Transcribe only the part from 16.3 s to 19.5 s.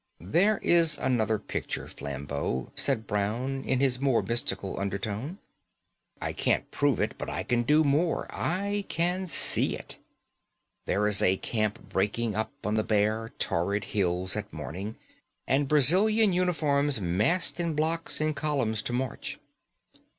uniforms massed in blocks and columns to march.